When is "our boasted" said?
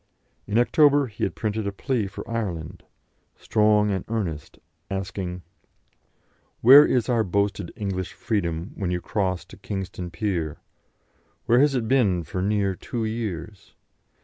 7.07-7.71